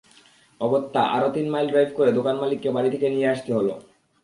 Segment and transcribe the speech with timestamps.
[0.61, 3.73] অগত্যা আরও তিন মাইল ড্রাইভ করে দোকানমালিককে বাড়ি থেকে নিয়ে আসতে হলো।